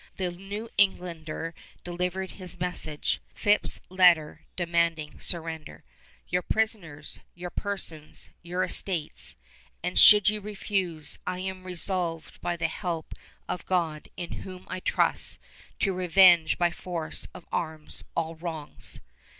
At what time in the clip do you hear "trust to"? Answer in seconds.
14.79-15.93